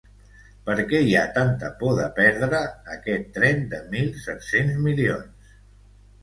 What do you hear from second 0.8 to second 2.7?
què hi ha tanta por de perdre